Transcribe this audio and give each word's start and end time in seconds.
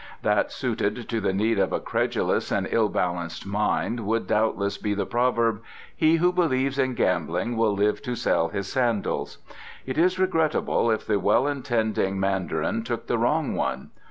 "That 0.23 0.51
suited 0.51 1.07
to 1.09 1.21
the 1.21 1.31
need 1.31 1.59
of 1.59 1.71
a 1.71 1.79
credulous 1.79 2.51
and 2.51 2.67
ill 2.71 2.89
balanced 2.89 3.45
mind 3.45 3.99
would 3.99 4.25
doubtless 4.25 4.79
be 4.79 4.95
the 4.95 5.05
proverb: 5.05 5.61
'He 5.95 6.15
who 6.15 6.31
believes 6.31 6.79
in 6.79 6.95
gambling 6.95 7.55
will 7.55 7.75
live 7.75 8.01
to 8.05 8.15
sell 8.15 8.47
his 8.47 8.67
sandals.' 8.67 9.37
It 9.85 9.99
is 9.99 10.17
regrettable 10.17 10.89
if 10.89 11.05
the 11.05 11.19
well 11.19 11.45
intending 11.45 12.19
Mandarin 12.19 12.81
took 12.81 13.05
the 13.05 13.19
wrong 13.19 13.53
one. 13.53 13.91